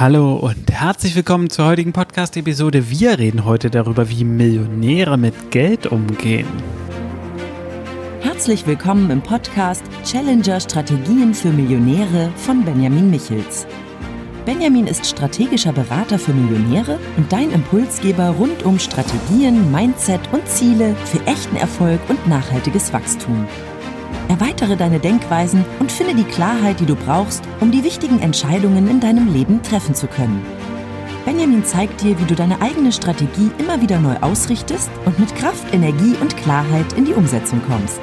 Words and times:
Hallo 0.00 0.36
und 0.36 0.72
herzlich 0.72 1.14
willkommen 1.14 1.50
zur 1.50 1.66
heutigen 1.66 1.92
Podcast-Episode. 1.92 2.88
Wir 2.88 3.18
reden 3.18 3.44
heute 3.44 3.68
darüber, 3.68 4.08
wie 4.08 4.24
Millionäre 4.24 5.18
mit 5.18 5.50
Geld 5.50 5.88
umgehen. 5.88 6.46
Herzlich 8.22 8.66
willkommen 8.66 9.10
im 9.10 9.20
Podcast 9.20 9.84
Challenger 10.02 10.58
Strategien 10.58 11.34
für 11.34 11.50
Millionäre 11.50 12.32
von 12.36 12.64
Benjamin 12.64 13.10
Michels. 13.10 13.66
Benjamin 14.46 14.86
ist 14.86 15.04
strategischer 15.04 15.74
Berater 15.74 16.18
für 16.18 16.32
Millionäre 16.32 16.98
und 17.18 17.30
dein 17.30 17.50
Impulsgeber 17.50 18.30
rund 18.30 18.62
um 18.62 18.78
Strategien, 18.78 19.70
Mindset 19.70 20.22
und 20.32 20.48
Ziele 20.48 20.96
für 21.04 21.20
echten 21.26 21.56
Erfolg 21.56 22.00
und 22.08 22.26
nachhaltiges 22.26 22.90
Wachstum. 22.94 23.46
Erweitere 24.30 24.76
deine 24.76 25.00
Denkweisen 25.00 25.64
und 25.80 25.90
finde 25.90 26.14
die 26.14 26.22
Klarheit, 26.22 26.78
die 26.78 26.86
du 26.86 26.94
brauchst, 26.94 27.42
um 27.58 27.72
die 27.72 27.82
wichtigen 27.82 28.20
Entscheidungen 28.20 28.88
in 28.88 29.00
deinem 29.00 29.32
Leben 29.32 29.60
treffen 29.60 29.92
zu 29.92 30.06
können. 30.06 30.40
Benjamin 31.24 31.64
zeigt 31.64 32.00
dir, 32.00 32.16
wie 32.16 32.24
du 32.26 32.36
deine 32.36 32.62
eigene 32.62 32.92
Strategie 32.92 33.50
immer 33.58 33.82
wieder 33.82 33.98
neu 33.98 34.14
ausrichtest 34.20 34.88
und 35.04 35.18
mit 35.18 35.34
Kraft, 35.34 35.74
Energie 35.74 36.14
und 36.20 36.36
Klarheit 36.36 36.92
in 36.92 37.06
die 37.06 37.12
Umsetzung 37.12 37.60
kommst. 37.66 37.98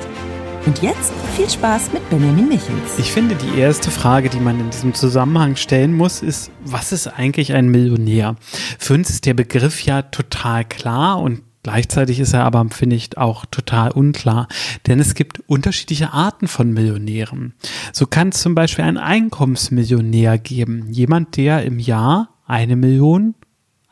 Und 0.66 0.82
jetzt 0.82 1.14
viel 1.38 1.50
Spaß 1.50 1.94
mit 1.94 2.10
Benjamin 2.10 2.50
Michels. 2.50 3.00
Ich 3.00 3.14
finde, 3.14 3.36
die 3.36 3.58
erste 3.58 3.90
Frage, 3.90 4.28
die 4.28 4.42
man 4.42 4.60
in 4.60 4.70
diesem 4.70 4.94
Zusammenhang 4.94 5.56
stellen 5.56 5.96
muss, 5.96 6.22
ist, 6.22 6.52
was 6.66 6.92
ist 6.92 7.08
eigentlich 7.08 7.54
ein 7.54 7.70
Millionär? 7.70 8.36
Für 8.78 8.96
uns 8.96 9.10
ist 9.10 9.26
der 9.26 9.34
Begriff 9.34 9.80
ja 9.84 10.02
total 10.02 10.66
klar 10.66 11.22
und 11.22 11.47
Gleichzeitig 11.68 12.22
ist 12.22 12.32
er 12.32 12.46
aber, 12.46 12.66
finde 12.70 12.96
ich, 12.96 13.18
auch 13.18 13.46
total 13.46 13.92
unklar, 13.92 14.48
denn 14.88 15.02
es 15.02 15.16
gibt 15.16 15.42
unterschiedliche 15.48 16.14
Arten 16.14 16.48
von 16.48 16.72
Millionären. 16.72 17.56
So 17.92 18.06
kann 18.06 18.30
es 18.30 18.40
zum 18.40 18.56
Beispiel 18.56 18.86
einen 18.86 18.98
Einkommensmillionär 18.98 20.38
geben, 20.38 20.90
jemand, 20.90 21.36
der 21.36 21.66
im 21.66 21.80
Jahr 21.80 22.30
eine 22.46 22.78
Million 22.78 23.36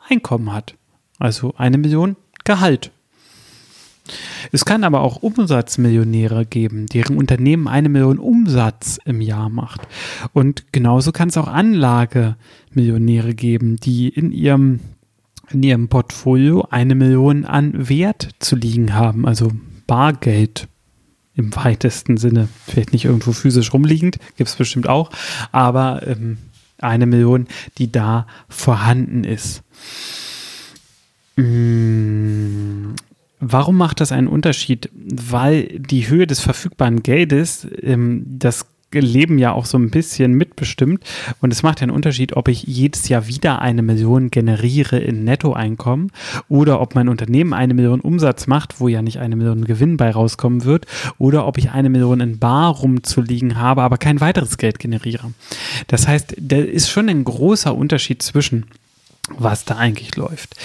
Einkommen 0.08 0.54
hat, 0.54 0.74
also 1.18 1.52
eine 1.58 1.76
Million 1.76 2.16
Gehalt. 2.44 2.92
Es 4.52 4.64
kann 4.64 4.82
aber 4.82 5.02
auch 5.02 5.22
Umsatzmillionäre 5.22 6.46
geben, 6.46 6.86
deren 6.86 7.18
Unternehmen 7.18 7.68
eine 7.68 7.90
Million 7.90 8.18
Umsatz 8.18 8.98
im 9.04 9.20
Jahr 9.20 9.50
macht. 9.50 9.82
Und 10.32 10.72
genauso 10.72 11.12
kann 11.12 11.28
es 11.28 11.36
auch 11.36 11.48
Anlagemillionäre 11.48 13.34
geben, 13.34 13.76
die 13.76 14.08
in 14.08 14.32
ihrem 14.32 14.80
in 15.50 15.62
ihrem 15.62 15.88
Portfolio 15.88 16.66
eine 16.70 16.94
Million 16.94 17.44
an 17.44 17.88
Wert 17.88 18.30
zu 18.38 18.56
liegen 18.56 18.94
haben, 18.94 19.26
also 19.26 19.52
Bargeld 19.86 20.68
im 21.34 21.54
weitesten 21.54 22.16
Sinne. 22.16 22.48
Vielleicht 22.66 22.92
nicht 22.92 23.04
irgendwo 23.04 23.32
physisch 23.32 23.72
rumliegend, 23.72 24.18
gibt 24.36 24.48
es 24.48 24.56
bestimmt 24.56 24.88
auch, 24.88 25.10
aber 25.52 26.06
ähm, 26.06 26.38
eine 26.78 27.06
Million, 27.06 27.46
die 27.78 27.92
da 27.92 28.26
vorhanden 28.48 29.24
ist. 29.24 29.62
Mmh. 31.36 32.94
Warum 33.38 33.76
macht 33.76 34.00
das 34.00 34.12
einen 34.12 34.28
Unterschied? 34.28 34.90
Weil 34.94 35.78
die 35.78 36.08
Höhe 36.08 36.26
des 36.26 36.40
verfügbaren 36.40 37.02
Geldes 37.02 37.66
ähm, 37.82 38.24
das 38.26 38.66
Leben 38.92 39.38
ja 39.38 39.52
auch 39.52 39.66
so 39.66 39.78
ein 39.78 39.90
bisschen 39.90 40.34
mitbestimmt. 40.34 41.04
Und 41.40 41.52
es 41.52 41.62
macht 41.62 41.80
ja 41.80 41.84
einen 41.84 41.92
Unterschied, 41.92 42.36
ob 42.36 42.48
ich 42.48 42.62
jedes 42.62 43.08
Jahr 43.08 43.26
wieder 43.26 43.60
eine 43.60 43.82
Million 43.82 44.30
generiere 44.30 44.98
in 44.98 45.24
Nettoeinkommen 45.24 46.12
oder 46.48 46.80
ob 46.80 46.94
mein 46.94 47.08
Unternehmen 47.08 47.52
eine 47.52 47.74
Million 47.74 48.00
Umsatz 48.00 48.46
macht, 48.46 48.80
wo 48.80 48.88
ja 48.88 49.02
nicht 49.02 49.18
eine 49.18 49.36
Million 49.36 49.64
Gewinn 49.64 49.96
bei 49.96 50.10
rauskommen 50.10 50.64
wird, 50.64 50.86
oder 51.18 51.46
ob 51.46 51.58
ich 51.58 51.70
eine 51.70 51.88
Million 51.88 52.20
in 52.20 52.38
Bar 52.38 52.76
rumzuliegen 52.76 53.58
habe, 53.58 53.82
aber 53.82 53.98
kein 53.98 54.20
weiteres 54.20 54.58
Geld 54.58 54.78
generiere. 54.78 55.32
Das 55.88 56.06
heißt, 56.08 56.36
da 56.38 56.56
ist 56.56 56.88
schon 56.90 57.08
ein 57.08 57.24
großer 57.24 57.74
Unterschied 57.74 58.22
zwischen, 58.22 58.66
was 59.36 59.64
da 59.64 59.76
eigentlich 59.76 60.16
läuft. 60.16 60.56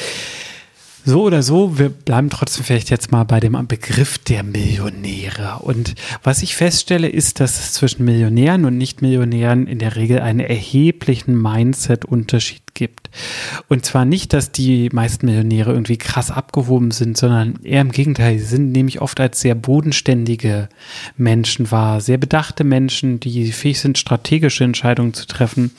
So 1.03 1.23
oder 1.23 1.41
so, 1.41 1.79
wir 1.79 1.89
bleiben 1.89 2.29
trotzdem 2.29 2.63
vielleicht 2.63 2.91
jetzt 2.91 3.11
mal 3.11 3.23
bei 3.23 3.39
dem 3.39 3.53
Begriff 3.67 4.19
der 4.19 4.43
Millionäre. 4.43 5.59
Und 5.61 5.95
was 6.21 6.43
ich 6.43 6.55
feststelle, 6.55 7.07
ist, 7.07 7.39
dass 7.39 7.59
es 7.59 7.73
zwischen 7.73 8.05
Millionären 8.05 8.65
und 8.65 8.77
Nicht-Millionären 8.77 9.65
in 9.65 9.79
der 9.79 9.95
Regel 9.95 10.19
einen 10.19 10.41
erheblichen 10.41 11.41
Mindset-Unterschied 11.41 12.61
gibt. 12.75 13.09
Und 13.67 13.83
zwar 13.83 14.05
nicht, 14.05 14.31
dass 14.33 14.51
die 14.51 14.89
meisten 14.91 15.25
Millionäre 15.25 15.71
irgendwie 15.71 15.97
krass 15.97 16.29
abgehoben 16.29 16.91
sind, 16.91 17.17
sondern 17.17 17.59
eher 17.63 17.81
im 17.81 17.91
Gegenteil. 17.91 18.37
Sie 18.37 18.45
sind 18.45 18.71
nämlich 18.71 19.01
oft 19.01 19.19
als 19.19 19.41
sehr 19.41 19.55
bodenständige 19.55 20.69
Menschen 21.17 21.71
wahr, 21.71 21.99
sehr 21.99 22.19
bedachte 22.19 22.63
Menschen, 22.63 23.19
die 23.19 23.51
fähig 23.51 23.79
sind, 23.79 23.97
strategische 23.97 24.63
Entscheidungen 24.63 25.15
zu 25.15 25.25
treffen 25.25 25.71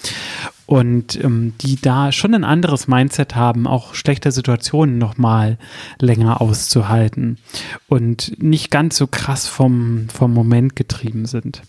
und 0.73 1.23
ähm, 1.23 1.53
die 1.61 1.77
da 1.79 2.13
schon 2.13 2.35
ein 2.35 2.45
anderes 2.45 2.89
Mindset 2.89 3.37
haben, 3.37 3.67
auch 3.67 3.93
schlechte 3.93 4.33
Situationen 4.33 4.97
nochmal 4.97 5.59
länger 6.01 6.41
auszuhalten 6.41 7.37
und 7.89 8.43
nicht 8.43 8.71
ganz 8.71 8.97
so 8.97 9.07
krass 9.07 9.47
vom, 9.47 10.09
vom 10.09 10.33
Moment 10.33 10.75
getrieben 10.75 11.27
sind. 11.27 11.61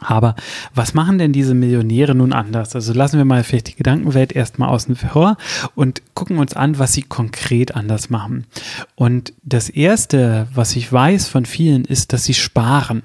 Aber 0.00 0.36
was 0.74 0.94
machen 0.94 1.18
denn 1.18 1.34
diese 1.34 1.52
Millionäre 1.52 2.14
nun 2.14 2.32
anders? 2.32 2.74
Also 2.74 2.94
lassen 2.94 3.18
wir 3.18 3.26
mal 3.26 3.44
vielleicht 3.44 3.68
die 3.68 3.76
Gedankenwelt 3.76 4.32
erstmal 4.32 4.70
außen 4.70 4.96
vor 4.96 5.36
und 5.74 6.00
gucken 6.14 6.38
uns 6.38 6.54
an, 6.54 6.78
was 6.78 6.94
sie 6.94 7.02
konkret 7.02 7.74
anders 7.74 8.08
machen. 8.08 8.46
Und 8.94 9.34
das 9.42 9.68
Erste, 9.68 10.48
was 10.54 10.76
ich 10.76 10.90
weiß 10.90 11.28
von 11.28 11.44
vielen, 11.44 11.84
ist, 11.84 12.14
dass 12.14 12.24
sie 12.24 12.34
sparen. 12.34 13.02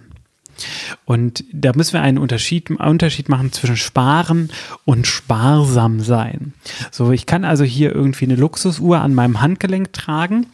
Und 1.06 1.44
da 1.52 1.72
müssen 1.76 1.94
wir 1.94 2.02
einen 2.02 2.18
Unterschied, 2.18 2.70
Unterschied 2.72 3.30
machen 3.30 3.52
zwischen 3.52 3.78
sparen 3.78 4.50
und 4.86 5.08
sparsam 5.08 6.00
sein. 6.00 6.54
So, 6.92 7.12
ich 7.12 7.26
kann 7.26 7.46
also 7.46 7.64
hier 7.64 7.94
irgendwie 7.94 8.26
eine 8.26 8.36
Luxusuhr 8.36 9.00
an 9.00 9.14
meinem 9.14 9.42
Handgelenk 9.42 9.94
tragen 9.94 10.48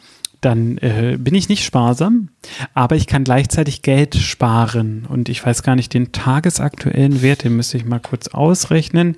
dann 0.46 0.78
äh, 0.78 1.18
bin 1.20 1.34
ich 1.34 1.50
nicht 1.50 1.66
sparsam, 1.66 2.30
aber 2.76 2.96
ich 2.96 3.08
kann 3.08 3.24
gleichzeitig 3.24 3.82
Geld 3.82 4.16
sparen. 4.16 5.08
Und 5.10 5.28
ich 5.28 5.44
weiß 5.44 5.64
gar 5.64 5.76
nicht 5.76 5.92
den 5.94 6.12
tagesaktuellen 6.12 7.24
Wert, 7.24 7.44
den 7.44 7.56
müsste 7.56 7.78
ich 7.78 7.86
mal 7.86 8.00
kurz 8.00 8.28
ausrechnen. 8.28 9.16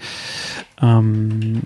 Ähm, 0.81 1.61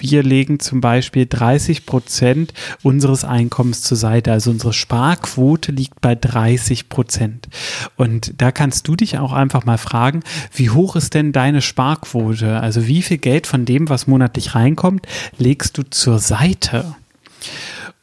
wir 0.00 0.22
legen 0.22 0.60
zum 0.60 0.80
Beispiel 0.80 1.26
30 1.26 1.86
Prozent 1.86 2.52
unseres 2.82 3.24
Einkommens 3.24 3.82
zur 3.82 3.96
Seite. 3.96 4.32
Also 4.32 4.50
unsere 4.50 4.72
Sparquote 4.72 5.72
liegt 5.72 6.00
bei 6.00 6.14
30 6.14 6.88
Prozent. 6.88 7.48
Und 7.96 8.34
da 8.38 8.52
kannst 8.52 8.88
du 8.88 8.96
dich 8.96 9.18
auch 9.18 9.32
einfach 9.32 9.64
mal 9.64 9.78
fragen, 9.78 10.20
wie 10.52 10.70
hoch 10.70 10.96
ist 10.96 11.14
denn 11.14 11.32
deine 11.32 11.62
Sparquote? 11.62 12.60
Also 12.60 12.86
wie 12.86 13.02
viel 13.02 13.18
Geld 13.18 13.46
von 13.46 13.64
dem, 13.64 13.88
was 13.88 14.06
monatlich 14.06 14.54
reinkommt, 14.54 15.06
legst 15.38 15.78
du 15.78 15.82
zur 15.82 16.18
Seite? 16.18 16.94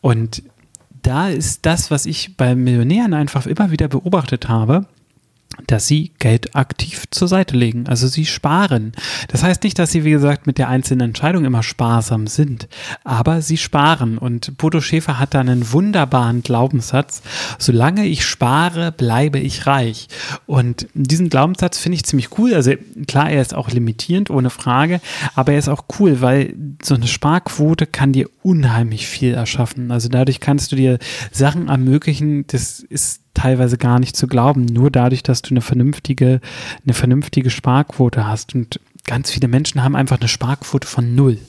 Und 0.01 0.43
da 1.03 1.29
ist 1.29 1.65
das, 1.65 1.91
was 1.91 2.05
ich 2.05 2.37
bei 2.37 2.55
Millionären 2.55 3.13
einfach 3.13 3.45
immer 3.45 3.71
wieder 3.71 3.87
beobachtet 3.87 4.47
habe, 4.47 4.85
dass 5.67 5.87
sie 5.87 6.11
Geld 6.19 6.55
aktiv 6.55 7.03
zur 7.11 7.27
Seite 7.27 7.55
legen. 7.55 7.87
Also 7.87 8.07
sie 8.07 8.25
sparen. 8.25 8.93
Das 9.27 9.43
heißt 9.43 9.63
nicht, 9.63 9.79
dass 9.79 9.91
sie, 9.91 10.03
wie 10.03 10.11
gesagt, 10.11 10.47
mit 10.47 10.57
der 10.57 10.69
einzelnen 10.69 11.09
Entscheidung 11.09 11.45
immer 11.45 11.63
sparsam 11.63 12.27
sind, 12.27 12.67
aber 13.03 13.41
sie 13.41 13.57
sparen. 13.57 14.17
Und 14.17 14.57
Bodo 14.57 14.81
Schäfer 14.81 15.19
hat 15.19 15.33
da 15.33 15.39
einen 15.39 15.71
wunderbaren 15.71 16.43
Glaubenssatz. 16.43 17.21
Solange 17.59 18.05
ich 18.05 18.25
spare, 18.25 18.91
bleibe 18.91 19.39
ich 19.39 19.67
reich. 19.67 20.07
Und 20.45 20.87
diesen 20.93 21.29
Glaubenssatz 21.29 21.77
finde 21.77 21.97
ich 21.97 22.05
ziemlich 22.05 22.37
cool. 22.37 22.53
Also 22.53 22.73
klar, 23.07 23.29
er 23.29 23.41
ist 23.41 23.53
auch 23.53 23.69
limitierend, 23.69 24.29
ohne 24.29 24.49
Frage, 24.49 25.01
aber 25.35 25.53
er 25.53 25.59
ist 25.59 25.69
auch 25.69 25.85
cool, 25.99 26.21
weil 26.21 26.55
so 26.81 26.95
eine 26.95 27.07
Sparquote 27.07 27.87
kann 27.87 28.13
dir 28.13 28.29
unheimlich 28.41 29.07
viel 29.07 29.33
erschaffen. 29.33 29.91
Also 29.91 30.09
dadurch 30.09 30.39
kannst 30.39 30.71
du 30.71 30.75
dir 30.75 30.99
Sachen 31.31 31.69
ermöglichen, 31.69 32.45
das 32.47 32.79
ist 32.79 33.22
teilweise 33.33 33.77
gar 33.77 33.99
nicht 33.99 34.15
zu 34.15 34.27
glauben, 34.27 34.65
nur 34.65 34.91
dadurch, 34.91 35.23
dass 35.23 35.41
du 35.41 35.51
eine 35.51 35.61
vernünftige, 35.61 36.39
eine 36.85 36.93
vernünftige 36.93 37.49
Sparquote 37.49 38.27
hast. 38.27 38.55
Und 38.55 38.79
ganz 39.05 39.31
viele 39.31 39.47
Menschen 39.47 39.83
haben 39.83 39.95
einfach 39.95 40.19
eine 40.19 40.29
Sparquote 40.29 40.87
von 40.87 41.15
null. 41.15 41.39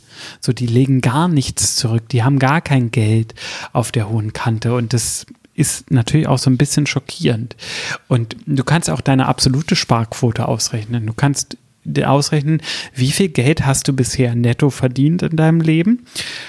So, 0.41 0.53
die 0.53 0.67
legen 0.67 1.01
gar 1.01 1.29
nichts 1.29 1.77
zurück, 1.77 2.09
die 2.09 2.23
haben 2.23 2.39
gar 2.39 2.61
kein 2.61 2.91
Geld 2.91 3.35
auf 3.73 3.93
der 3.93 4.09
hohen 4.09 4.33
Kante 4.33 4.75
und 4.75 4.93
das 4.93 5.27
ist 5.55 5.91
natürlich 5.91 6.27
auch 6.27 6.39
so 6.39 6.51
ein 6.51 6.59
bisschen 6.59 6.87
schockierend. 6.87 7.57
Und 8.09 8.37
du 8.47 8.65
kannst 8.65 8.91
auch 8.91 9.01
deine 9.01 9.27
absolute 9.27 9.77
Sparquote 9.77 10.49
ausrechnen. 10.49 11.07
Du 11.07 11.13
kannst 11.13 11.57
ausrechnen, 12.05 12.61
wie 12.95 13.11
viel 13.11 13.29
Geld 13.29 13.67
hast 13.67 13.89
du 13.89 13.93
bisher 13.93 14.35
netto 14.35 14.71
verdient 14.71 15.23
in 15.23 15.37
deinem 15.37 15.61
Leben 15.61 16.07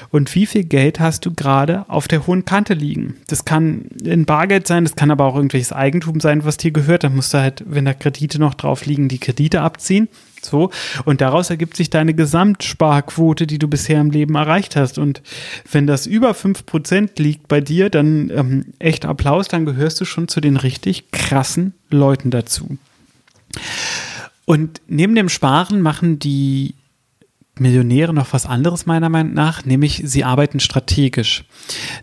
und 0.10 0.34
wie 0.36 0.46
viel 0.46 0.64
Geld 0.64 1.00
hast 1.00 1.26
du 1.26 1.34
gerade 1.34 1.86
auf 1.90 2.08
der 2.08 2.28
hohen 2.28 2.46
Kante 2.46 2.74
liegen. 2.74 3.16
Das 3.28 3.46
kann 3.46 3.86
in 4.04 4.26
Bargeld 4.26 4.68
sein, 4.68 4.86
das 4.86 4.96
kann 4.96 5.12
aber 5.12 5.26
auch 5.26 5.36
irgendwelches 5.36 5.74
Eigentum 5.74 6.20
sein, 6.20 6.46
was 6.46 6.58
dir 6.58 6.72
gehört. 6.72 7.04
Da 7.04 7.10
musst 7.10 7.34
du 7.34 7.40
halt, 7.40 7.64
wenn 7.68 7.86
da 7.86 7.94
Kredite 7.94 8.40
noch 8.40 8.54
drauf 8.54 8.86
liegen, 8.86 9.10
die 9.10 9.20
Kredite 9.20 9.62
abziehen. 9.62 10.08
So. 10.46 10.70
Und 11.06 11.22
daraus 11.22 11.50
ergibt 11.50 11.76
sich 11.76 11.90
deine 11.90 12.14
Gesamtsparquote, 12.14 13.48
die 13.48 13.60
du 13.60 13.68
bisher 13.68 14.00
im 14.00 14.12
Leben 14.12 14.36
erreicht 14.36 14.76
hast. 14.76 14.98
Und 14.98 15.22
wenn 15.72 15.88
das 15.88 16.06
über 16.06 16.32
5% 16.32 17.22
liegt 17.22 17.48
bei 17.48 17.62
dir, 17.62 17.90
dann 17.90 18.30
ähm, 18.30 18.66
echt 18.80 19.06
Applaus, 19.06 19.48
dann 19.48 19.66
gehörst 19.66 20.00
du 20.00 20.06
schon 20.06 20.28
zu 20.28 20.42
den 20.42 20.58
richtig 20.58 21.12
krassen 21.12 21.74
Leuten 21.90 22.30
dazu. 22.32 22.78
Und 24.46 24.82
neben 24.88 25.16
dem 25.16 25.30
Sparen 25.30 25.82
machen 25.82 26.20
die 26.20 26.76
Millionäre 27.60 28.14
noch 28.14 28.34
was 28.34 28.46
anderes 28.46 28.86
meiner 28.86 29.10
Meinung 29.10 29.34
nach, 29.34 29.66
nämlich 29.66 30.02
sie 30.06 30.24
arbeiten 30.24 30.60
strategisch. 30.60 31.46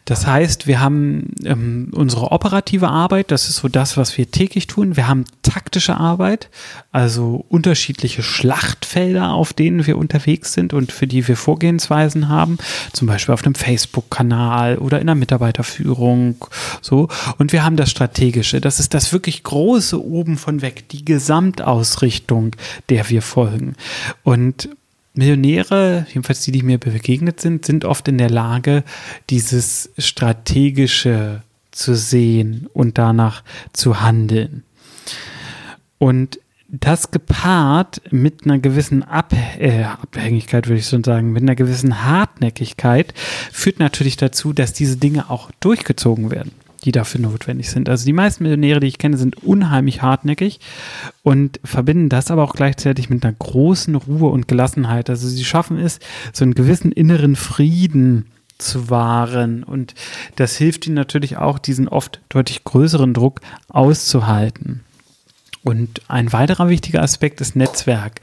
Das 0.06 0.26
heißt, 0.26 0.66
wir 0.66 0.81
haben 0.81 1.34
ähm, 1.44 1.90
unsere 1.93 2.32
operative 2.32 2.88
Arbeit, 2.88 3.31
das 3.31 3.49
ist 3.49 3.56
so 3.56 3.69
das, 3.69 3.96
was 3.96 4.16
wir 4.16 4.31
täglich 4.31 4.66
tun. 4.66 4.96
Wir 4.96 5.08
haben 5.08 5.25
taktische 5.43 5.96
Arbeit, 5.96 6.49
also 6.90 7.44
unterschiedliche 7.49 8.22
Schlachtfelder, 8.22 9.32
auf 9.32 9.52
denen 9.52 9.87
wir 9.87 9.99
unterwegs 9.99 10.54
sind 10.54 10.72
und 10.72 10.90
für 10.90 11.06
die 11.06 11.28
wir 11.28 11.37
Vorgehensweisen 11.37 12.28
haben, 12.28 12.56
zum 12.93 13.06
Beispiel 13.06 13.34
auf 13.34 13.44
einem 13.44 13.54
Facebook-Kanal 13.54 14.78
oder 14.78 15.00
in 15.00 15.06
der 15.06 15.16
Mitarbeiterführung, 15.16 16.37
so. 16.81 17.08
Und 17.38 17.52
wir 17.52 17.64
haben 17.64 17.76
das 17.76 17.90
Strategische, 17.90 18.60
das 18.60 18.81
ist 18.81 18.94
das 18.94 19.12
wirklich 19.12 19.43
große 19.43 20.02
oben 20.02 20.38
von 20.38 20.62
weg, 20.62 20.88
die 20.88 21.04
Gesamtausrichtung, 21.04 22.56
der 22.88 23.10
wir 23.10 23.20
folgen. 23.20 23.75
Und 24.22 24.70
Millionäre, 25.14 26.06
jedenfalls 26.09 26.41
die, 26.43 26.53
die 26.53 26.62
mir 26.62 26.79
begegnet 26.79 27.41
sind, 27.41 27.64
sind 27.67 27.85
oft 27.85 28.09
in 28.09 28.19
der 28.19 28.31
Lage, 28.31 28.82
dieses 29.31 29.91
Strategische 29.99 31.43
zu 31.70 31.94
sehen 31.94 32.69
und 32.73 32.99
danach 32.99 33.43
zu 33.73 34.00
handeln. 34.00 34.62
Und 35.99 36.38
das 36.69 37.11
gepaart 37.11 38.00
mit 38.11 38.44
einer 38.44 38.59
gewissen 38.59 39.03
Ab 39.03 39.35
äh, 39.59 39.85
Abhängigkeit, 39.85 40.67
würde 40.69 40.81
ich 40.81 40.87
schon 40.87 41.05
sagen, 41.05 41.32
mit 41.32 41.43
einer 41.43 41.55
gewissen 41.55 42.03
Hartnäckigkeit, 42.03 43.12
führt 43.53 43.79
natürlich 43.79 44.17
dazu, 44.17 44.55
dass 44.55 44.73
diese 44.73 44.97
Dinge 44.97 45.29
auch 45.29 45.50
durchgezogen 45.61 46.31
werden 46.31 46.53
die 46.84 46.93
dafür 46.93 47.20
notwendig 47.20 47.70
sind. 47.70 47.88
Also 47.88 48.05
die 48.05 48.12
meisten 48.12 48.43
Millionäre, 48.43 48.81
die 48.81 48.88
ich 48.88 48.99
kenne, 48.99 49.17
sind 49.17 49.43
unheimlich 49.43 50.02
hartnäckig 50.02 50.61
und 51.23 51.61
verbinden 51.64 52.08
das 52.08 52.31
aber 52.31 52.43
auch 52.43 52.55
gleichzeitig 52.55 53.08
mit 53.08 53.25
einer 53.25 53.34
großen 53.34 53.94
Ruhe 53.94 54.31
und 54.31 54.49
Gelassenheit. 54.49 55.08
Also 55.08 55.29
sie 55.29 55.44
schaffen 55.44 55.79
es, 55.79 56.00
so 56.32 56.44
einen 56.44 56.55
gewissen 56.55 56.93
inneren 56.93 57.37
Frieden 57.37 58.26
zu 58.58 58.90
wahren 58.90 59.64
und 59.64 59.94
das 60.37 60.56
hilft 60.56 60.87
ihnen 60.87 60.94
natürlich 60.94 61.37
auch, 61.37 61.58
diesen 61.58 61.88
oft 61.88 62.20
deutlich 62.29 62.64
größeren 62.64 63.14
Druck 63.14 63.40
auszuhalten. 63.69 64.82
Und 65.64 66.02
ein 66.08 66.32
weiterer 66.32 66.69
wichtiger 66.69 67.02
Aspekt 67.02 67.40
ist 67.40 67.55
Netzwerk. 67.55 68.20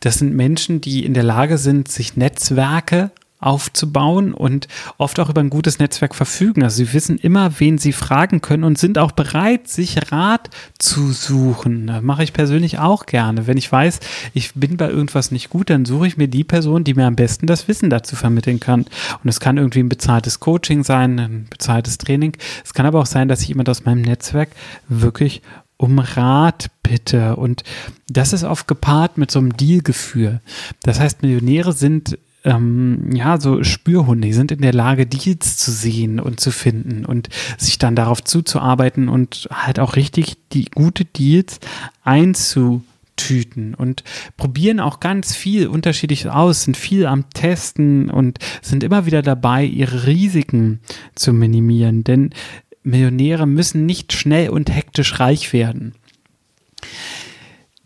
Das 0.00 0.18
sind 0.18 0.34
Menschen, 0.34 0.82
die 0.82 1.04
in 1.04 1.14
der 1.14 1.22
Lage 1.22 1.56
sind, 1.56 1.88
sich 1.88 2.16
Netzwerke 2.16 3.10
aufzubauen 3.44 4.32
und 4.32 4.68
oft 4.96 5.20
auch 5.20 5.28
über 5.28 5.40
ein 5.40 5.50
gutes 5.50 5.78
Netzwerk 5.78 6.14
verfügen. 6.14 6.62
Also 6.62 6.78
sie 6.78 6.92
wissen 6.92 7.18
immer, 7.18 7.60
wen 7.60 7.78
sie 7.78 7.92
fragen 7.92 8.40
können 8.40 8.64
und 8.64 8.78
sind 8.78 8.96
auch 8.96 9.12
bereit, 9.12 9.68
sich 9.68 10.10
Rat 10.10 10.48
zu 10.78 11.12
suchen. 11.12 11.86
Das 11.86 12.02
mache 12.02 12.24
ich 12.24 12.32
persönlich 12.32 12.78
auch 12.78 13.06
gerne. 13.06 13.46
Wenn 13.46 13.58
ich 13.58 13.70
weiß, 13.70 14.00
ich 14.32 14.54
bin 14.54 14.76
bei 14.76 14.88
irgendwas 14.88 15.30
nicht 15.30 15.50
gut, 15.50 15.68
dann 15.68 15.84
suche 15.84 16.06
ich 16.06 16.16
mir 16.16 16.28
die 16.28 16.44
Person, 16.44 16.84
die 16.84 16.94
mir 16.94 17.06
am 17.06 17.16
besten 17.16 17.46
das 17.46 17.68
Wissen 17.68 17.90
dazu 17.90 18.16
vermitteln 18.16 18.60
kann. 18.60 18.86
Und 19.22 19.28
es 19.28 19.40
kann 19.40 19.58
irgendwie 19.58 19.80
ein 19.80 19.88
bezahltes 19.88 20.40
Coaching 20.40 20.82
sein, 20.82 21.18
ein 21.18 21.46
bezahltes 21.50 21.98
Training. 21.98 22.36
Es 22.64 22.72
kann 22.72 22.86
aber 22.86 23.00
auch 23.00 23.06
sein, 23.06 23.28
dass 23.28 23.42
ich 23.42 23.48
jemand 23.48 23.68
aus 23.68 23.84
meinem 23.84 24.02
Netzwerk 24.02 24.50
wirklich 24.88 25.42
um 25.76 25.98
Rat 25.98 26.70
bitte. 26.82 27.36
Und 27.36 27.62
das 28.08 28.32
ist 28.32 28.44
oft 28.44 28.66
gepaart 28.66 29.18
mit 29.18 29.30
so 29.30 29.38
einem 29.38 29.56
Dealgefühl. 29.56 30.40
Das 30.82 30.98
heißt, 30.98 31.22
Millionäre 31.22 31.72
sind 31.72 32.18
ähm, 32.44 33.10
ja, 33.14 33.40
so 33.40 33.64
Spürhunde, 33.64 34.28
die 34.28 34.34
sind 34.34 34.52
in 34.52 34.60
der 34.60 34.74
Lage, 34.74 35.06
Deals 35.06 35.56
zu 35.56 35.70
sehen 35.70 36.20
und 36.20 36.40
zu 36.40 36.50
finden 36.50 37.04
und 37.04 37.28
sich 37.58 37.78
dann 37.78 37.96
darauf 37.96 38.22
zuzuarbeiten 38.22 39.08
und 39.08 39.48
halt 39.50 39.80
auch 39.80 39.96
richtig 39.96 40.36
die 40.52 40.66
gute 40.66 41.06
Deals 41.06 41.58
einzutüten 42.02 43.74
und 43.74 44.04
probieren 44.36 44.78
auch 44.78 45.00
ganz 45.00 45.34
viel 45.34 45.66
unterschiedlich 45.66 46.28
aus, 46.28 46.64
sind 46.64 46.76
viel 46.76 47.06
am 47.06 47.30
Testen 47.30 48.10
und 48.10 48.38
sind 48.60 48.84
immer 48.84 49.06
wieder 49.06 49.22
dabei, 49.22 49.64
ihre 49.64 50.06
Risiken 50.06 50.80
zu 51.14 51.32
minimieren, 51.32 52.04
denn 52.04 52.30
Millionäre 52.82 53.46
müssen 53.46 53.86
nicht 53.86 54.12
schnell 54.12 54.50
und 54.50 54.70
hektisch 54.70 55.18
reich 55.18 55.54
werden 55.54 55.94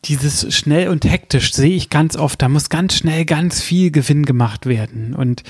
dieses 0.09 0.55
schnell 0.55 0.89
und 0.89 1.05
hektisch 1.05 1.53
sehe 1.53 1.77
ich 1.77 1.91
ganz 1.91 2.17
oft. 2.17 2.41
Da 2.41 2.49
muss 2.49 2.71
ganz 2.71 2.95
schnell 2.95 3.25
ganz 3.25 3.61
viel 3.61 3.91
Gewinn 3.91 4.25
gemacht 4.25 4.67
werden. 4.67 5.15
Und 5.15 5.43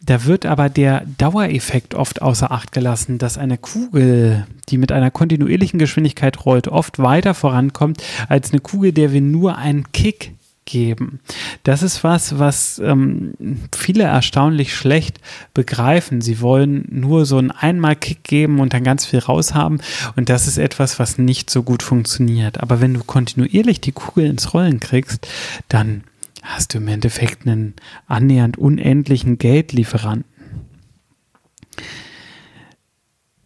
da 0.00 0.24
wird 0.24 0.46
aber 0.46 0.68
der 0.68 1.04
Dauereffekt 1.18 1.94
oft 1.94 2.22
außer 2.22 2.52
Acht 2.52 2.72
gelassen, 2.72 3.18
dass 3.18 3.38
eine 3.38 3.58
Kugel, 3.58 4.46
die 4.68 4.78
mit 4.78 4.92
einer 4.92 5.10
kontinuierlichen 5.10 5.78
Geschwindigkeit 5.78 6.46
rollt, 6.46 6.68
oft 6.68 7.00
weiter 7.00 7.34
vorankommt 7.34 8.02
als 8.28 8.52
eine 8.52 8.60
Kugel, 8.60 8.92
der 8.92 9.12
wir 9.12 9.20
nur 9.20 9.58
einen 9.58 9.90
Kick 9.92 10.32
geben. 10.66 11.20
Das 11.62 11.82
ist 11.82 12.04
was, 12.04 12.38
was 12.38 12.78
ähm, 12.84 13.32
viele 13.74 14.04
erstaunlich 14.04 14.74
schlecht 14.74 15.18
begreifen. 15.54 16.20
Sie 16.20 16.40
wollen 16.42 16.84
nur 16.90 17.24
so 17.24 17.38
einen 17.38 17.50
Einmal-Kick 17.50 18.22
geben 18.24 18.60
und 18.60 18.74
dann 18.74 18.84
ganz 18.84 19.06
viel 19.06 19.20
raushaben. 19.20 19.80
Und 20.16 20.28
das 20.28 20.46
ist 20.46 20.58
etwas, 20.58 20.98
was 20.98 21.16
nicht 21.16 21.48
so 21.48 21.62
gut 21.62 21.82
funktioniert. 21.82 22.60
Aber 22.60 22.80
wenn 22.80 22.92
du 22.92 23.02
kontinuierlich 23.02 23.80
die 23.80 23.92
Kugel 23.92 24.26
ins 24.26 24.52
Rollen 24.52 24.80
kriegst, 24.80 25.26
dann 25.68 26.04
hast 26.42 26.74
du 26.74 26.78
im 26.78 26.88
Endeffekt 26.88 27.46
einen 27.46 27.74
annähernd 28.06 28.58
unendlichen 28.58 29.38
Geldlieferanten. 29.38 30.35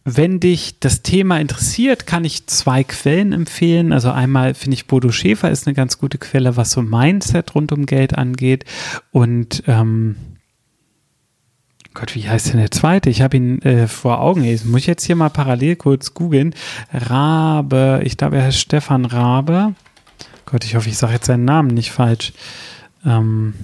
Wenn 0.05 0.41
dich 0.41 0.81
das 0.81 1.03
Thema 1.03 1.39
interessiert, 1.41 2.07
kann 2.07 2.25
ich 2.25 2.47
zwei 2.47 2.85
Quellen 2.85 3.33
empfehlen. 3.33 3.93
Also 3.93 4.11
einmal 4.11 4.55
finde 4.55 4.75
ich 4.75 4.87
Bodo 4.87 5.13
Schäfer 5.13 5.51
ist 5.51 5.67
eine 5.67 5.75
ganz 5.75 5.99
gute 5.99 6.17
Quelle, 6.17 6.57
was 6.57 6.71
so 6.71 6.81
Mindset 6.81 7.55
rund 7.55 7.71
um 7.71 7.85
Geld 7.85 8.17
angeht. 8.17 8.65
Und 9.11 9.63
ähm, 9.67 10.17
Gott, 11.93 12.15
wie 12.15 12.29
heißt 12.29 12.53
denn 12.53 12.61
der 12.61 12.71
zweite? 12.71 13.11
Ich 13.11 13.21
habe 13.21 13.37
ihn 13.37 13.61
äh, 13.63 13.89
vor 13.89 14.21
Augen. 14.21 14.45
Ich 14.45 14.65
muss 14.65 14.87
jetzt 14.87 15.05
hier 15.05 15.17
mal 15.17 15.29
parallel 15.29 15.77
kurz 15.77 16.15
googeln. 16.15 16.55
Rabe, 16.93 18.01
ich 18.05 18.17
glaube, 18.17 18.37
er 18.37 18.45
heißt 18.45 18.59
Stefan 18.59 19.05
Rabe. 19.05 19.75
Gott, 20.47 20.65
ich 20.65 20.77
hoffe, 20.77 20.89
ich 20.89 20.97
sage 20.97 21.15
jetzt 21.15 21.27
seinen 21.27 21.45
Namen 21.45 21.69
nicht 21.69 21.91
falsch. 21.91 22.33
Ähm, 23.05 23.55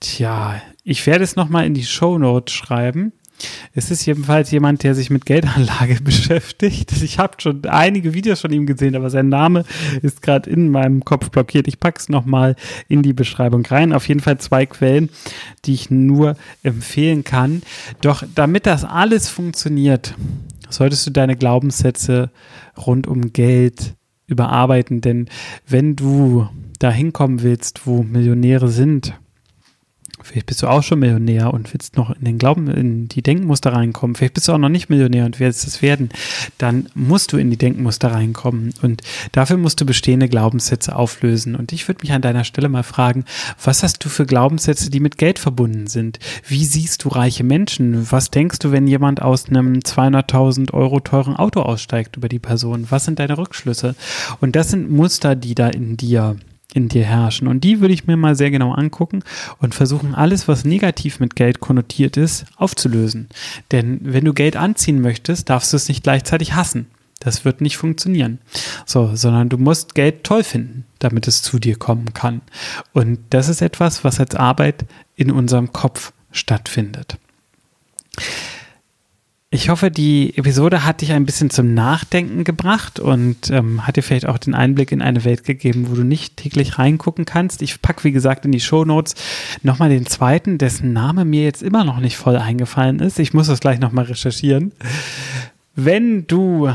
tja, 0.00 0.60
ich 0.82 1.06
werde 1.06 1.24
es 1.24 1.36
nochmal 1.36 1.66
in 1.66 1.74
die 1.74 1.84
Show 1.84 2.18
Notes 2.18 2.54
schreiben. 2.54 3.12
Es 3.74 3.90
ist 3.90 4.04
jedenfalls 4.06 4.50
jemand, 4.50 4.82
der 4.82 4.94
sich 4.94 5.10
mit 5.10 5.26
Geldanlage 5.26 6.00
beschäftigt. 6.02 6.92
Ich 7.02 7.18
habe 7.18 7.34
schon 7.38 7.64
einige 7.66 8.14
Videos 8.14 8.40
von 8.40 8.52
ihm 8.52 8.66
gesehen, 8.66 8.96
aber 8.96 9.10
sein 9.10 9.28
Name 9.28 9.64
ist 10.02 10.22
gerade 10.22 10.50
in 10.50 10.70
meinem 10.70 11.04
Kopf 11.04 11.30
blockiert. 11.30 11.68
Ich 11.68 11.80
packe 11.80 12.00
es 12.00 12.08
nochmal 12.08 12.56
in 12.88 13.02
die 13.02 13.12
Beschreibung 13.12 13.64
rein. 13.66 13.92
Auf 13.92 14.08
jeden 14.08 14.20
Fall 14.20 14.38
zwei 14.38 14.66
Quellen, 14.66 15.10
die 15.64 15.74
ich 15.74 15.90
nur 15.90 16.36
empfehlen 16.62 17.24
kann. 17.24 17.62
Doch 18.00 18.22
damit 18.34 18.66
das 18.66 18.84
alles 18.84 19.28
funktioniert, 19.28 20.14
solltest 20.68 21.06
du 21.06 21.10
deine 21.10 21.36
Glaubenssätze 21.36 22.30
rund 22.76 23.06
um 23.06 23.32
Geld 23.32 23.94
überarbeiten. 24.26 25.00
Denn 25.00 25.28
wenn 25.66 25.96
du 25.96 26.48
da 26.78 26.90
hinkommen 26.90 27.42
willst, 27.42 27.86
wo 27.86 28.02
Millionäre 28.02 28.68
sind, 28.68 29.14
Vielleicht 30.22 30.46
bist 30.46 30.62
du 30.62 30.66
auch 30.66 30.82
schon 30.82 30.98
Millionär 30.98 31.52
und 31.54 31.72
willst 31.72 31.96
noch 31.96 32.10
in 32.10 32.24
den 32.24 32.38
Glauben, 32.38 32.68
in 32.68 33.08
die 33.08 33.22
Denkmuster 33.22 33.72
reinkommen. 33.72 34.16
Vielleicht 34.16 34.34
bist 34.34 34.48
du 34.48 34.52
auch 34.52 34.58
noch 34.58 34.68
nicht 34.68 34.90
Millionär 34.90 35.24
und 35.26 35.40
willst 35.40 35.66
es 35.66 35.82
werden. 35.82 36.10
Dann 36.58 36.88
musst 36.94 37.32
du 37.32 37.36
in 37.36 37.50
die 37.50 37.56
Denkmuster 37.56 38.12
reinkommen. 38.12 38.74
Und 38.82 39.02
dafür 39.32 39.56
musst 39.56 39.80
du 39.80 39.86
bestehende 39.86 40.28
Glaubenssätze 40.28 40.96
auflösen. 40.96 41.54
Und 41.54 41.72
ich 41.72 41.88
würde 41.88 42.02
mich 42.02 42.12
an 42.12 42.22
deiner 42.22 42.44
Stelle 42.44 42.68
mal 42.68 42.82
fragen, 42.82 43.24
was 43.62 43.82
hast 43.82 44.04
du 44.04 44.08
für 44.08 44.26
Glaubenssätze, 44.26 44.90
die 44.90 45.00
mit 45.00 45.18
Geld 45.18 45.38
verbunden 45.38 45.86
sind? 45.86 46.18
Wie 46.46 46.64
siehst 46.64 47.04
du 47.04 47.08
reiche 47.08 47.44
Menschen? 47.44 48.10
Was 48.10 48.30
denkst 48.30 48.58
du, 48.58 48.72
wenn 48.72 48.86
jemand 48.86 49.22
aus 49.22 49.48
einem 49.48 49.78
200.000 49.78 50.72
Euro 50.74 51.00
teuren 51.00 51.36
Auto 51.36 51.62
aussteigt 51.62 52.16
über 52.16 52.28
die 52.28 52.38
Person? 52.38 52.86
Was 52.90 53.04
sind 53.04 53.18
deine 53.18 53.38
Rückschlüsse? 53.38 53.94
Und 54.40 54.56
das 54.56 54.70
sind 54.70 54.90
Muster, 54.90 55.34
die 55.36 55.54
da 55.54 55.68
in 55.68 55.96
dir 55.96 56.36
in 56.74 56.88
dir 56.88 57.04
herrschen. 57.04 57.48
Und 57.48 57.64
die 57.64 57.80
würde 57.80 57.94
ich 57.94 58.06
mir 58.06 58.16
mal 58.16 58.34
sehr 58.34 58.50
genau 58.50 58.72
angucken 58.72 59.22
und 59.58 59.74
versuchen, 59.74 60.14
alles, 60.14 60.48
was 60.48 60.64
negativ 60.64 61.18
mit 61.18 61.34
Geld 61.34 61.60
konnotiert 61.60 62.16
ist, 62.16 62.44
aufzulösen. 62.56 63.28
Denn 63.72 64.00
wenn 64.02 64.24
du 64.24 64.34
Geld 64.34 64.56
anziehen 64.56 65.00
möchtest, 65.00 65.48
darfst 65.48 65.72
du 65.72 65.76
es 65.76 65.88
nicht 65.88 66.02
gleichzeitig 66.02 66.54
hassen. 66.54 66.86
Das 67.20 67.44
wird 67.44 67.60
nicht 67.60 67.76
funktionieren. 67.76 68.38
So, 68.86 69.16
sondern 69.16 69.48
du 69.48 69.58
musst 69.58 69.94
Geld 69.94 70.24
toll 70.24 70.44
finden, 70.44 70.84
damit 70.98 71.26
es 71.26 71.42
zu 71.42 71.58
dir 71.58 71.76
kommen 71.76 72.14
kann. 72.14 72.42
Und 72.92 73.18
das 73.30 73.48
ist 73.48 73.60
etwas, 73.60 74.04
was 74.04 74.20
als 74.20 74.34
Arbeit 74.34 74.84
in 75.16 75.30
unserem 75.30 75.72
Kopf 75.72 76.12
stattfindet. 76.30 77.16
Ich 79.50 79.70
hoffe, 79.70 79.90
die 79.90 80.36
Episode 80.36 80.84
hat 80.84 81.00
dich 81.00 81.12
ein 81.12 81.24
bisschen 81.24 81.48
zum 81.48 81.72
Nachdenken 81.72 82.44
gebracht 82.44 83.00
und 83.00 83.50
ähm, 83.50 83.86
hat 83.86 83.96
dir 83.96 84.02
vielleicht 84.02 84.26
auch 84.26 84.36
den 84.36 84.54
Einblick 84.54 84.92
in 84.92 85.00
eine 85.00 85.24
Welt 85.24 85.44
gegeben, 85.44 85.88
wo 85.88 85.94
du 85.94 86.02
nicht 86.02 86.36
täglich 86.36 86.78
reingucken 86.78 87.24
kannst. 87.24 87.62
Ich 87.62 87.80
packe, 87.80 88.04
wie 88.04 88.12
gesagt, 88.12 88.44
in 88.44 88.52
die 88.52 88.60
Show 88.60 88.84
Notes 88.84 89.14
nochmal 89.62 89.88
den 89.88 90.04
zweiten, 90.04 90.58
dessen 90.58 90.92
Name 90.92 91.24
mir 91.24 91.44
jetzt 91.44 91.62
immer 91.62 91.84
noch 91.84 91.98
nicht 91.98 92.18
voll 92.18 92.36
eingefallen 92.36 93.00
ist. 93.00 93.18
Ich 93.18 93.32
muss 93.32 93.46
das 93.46 93.60
gleich 93.60 93.80
nochmal 93.80 94.04
recherchieren. 94.04 94.72
Wenn 95.74 96.26
du 96.26 96.70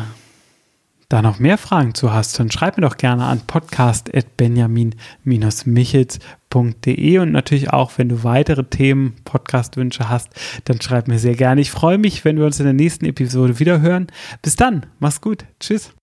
da 1.09 1.21
noch 1.21 1.37
mehr 1.37 1.59
Fragen 1.59 1.93
zu 1.93 2.11
hast, 2.11 2.39
dann 2.39 2.49
schreib 2.49 2.77
mir 2.77 2.87
doch 2.87 2.97
gerne 2.97 3.25
an 3.25 3.41
podcast.benjamin-michels.com 3.45 6.42
podcast.de 6.53 7.17
und 7.17 7.31
natürlich 7.31 7.71
auch, 7.71 7.91
wenn 7.97 8.09
du 8.09 8.23
weitere 8.23 8.63
Themen, 8.63 9.15
Podcast-Wünsche 9.25 10.09
hast, 10.09 10.29
dann 10.65 10.79
schreib 10.81 11.07
mir 11.07 11.19
sehr 11.19 11.35
gerne. 11.35 11.61
Ich 11.61 11.71
freue 11.71 11.97
mich, 11.97 12.23
wenn 12.25 12.37
wir 12.37 12.45
uns 12.45 12.59
in 12.59 12.65
der 12.65 12.73
nächsten 12.73 13.05
Episode 13.05 13.59
wieder 13.59 13.81
hören. 13.81 14.07
Bis 14.41 14.55
dann, 14.55 14.85
mach's 14.99 15.21
gut. 15.21 15.45
Tschüss. 15.59 15.93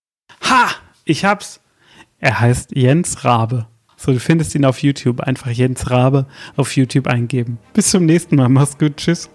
Ha! 0.43 0.69
Ich 1.05 1.25
hab's. 1.25 1.61
Er 2.19 2.39
heißt 2.39 2.75
Jens 2.75 3.23
Rabe. 3.23 3.67
So, 3.95 4.11
du 4.11 4.19
findest 4.19 4.53
ihn 4.55 4.65
auf 4.65 4.81
YouTube. 4.81 5.21
Einfach 5.21 5.51
Jens 5.51 5.89
Rabe 5.89 6.27
auf 6.55 6.75
YouTube 6.75 7.07
eingeben. 7.07 7.57
Bis 7.73 7.91
zum 7.91 8.05
nächsten 8.05 8.35
Mal. 8.35 8.49
Mach's 8.49 8.77
gut. 8.77 8.97
Tschüss. 8.97 9.29